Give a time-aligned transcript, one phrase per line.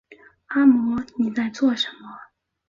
[0.47, 2.17] 阿嬤妳在做什么